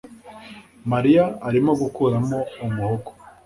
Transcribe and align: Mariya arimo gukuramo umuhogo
Mariya 0.91 1.25
arimo 1.49 1.71
gukuramo 1.81 2.37
umuhogo 2.65 3.09